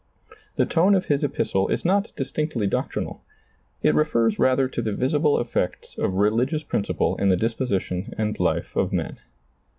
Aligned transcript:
The 0.55 0.65
tone 0.65 0.95
of 0.95 1.05
his 1.05 1.23
epistle 1.23 1.67
is 1.67 1.85
not 1.85 2.11
distinctly 2.15 2.65
doctrinal; 2.65 3.21
it 3.83 3.93
refers 3.93 4.39
rather 4.39 4.67
to 4.67 4.81
the 4.81 4.93
visible 4.95 5.39
effects 5.39 5.95
of 5.95 6.15
religious 6.15 6.63
principle 6.63 7.15
in 7.17 7.29
the 7.29 7.37
dis 7.37 7.53
position 7.53 8.11
and 8.17 8.39
life 8.39 8.75
of 8.75 8.91
men. 8.91 9.19